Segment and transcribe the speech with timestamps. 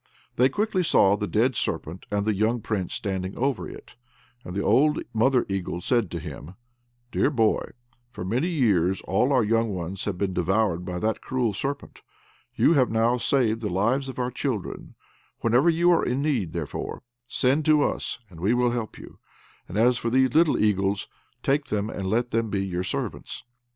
[0.35, 3.91] They quickly saw the dead serpent and the young Prince standing over it;
[4.43, 6.55] and the old mother eagle said to him,
[7.11, 7.73] "Dear boy,
[8.09, 12.01] for many years all our young ones have been devoured by that cruel serpent;
[12.55, 14.95] you have now saved the lives of our children;
[15.41, 19.19] whenever you are in need, therefore, send to us and we will help you;
[19.69, 21.07] and as for these little eagles,
[21.43, 23.43] take them, and let them be your servants."